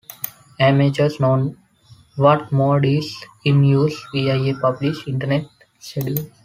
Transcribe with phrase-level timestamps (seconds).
[0.59, 1.55] Amateurs know
[2.15, 5.45] what mode is in use via published internet
[5.77, 6.27] schedules.